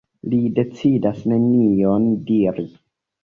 Li 0.33 0.37
decidas 0.55 1.19
nenion 1.33 2.09
diri. 2.31 2.65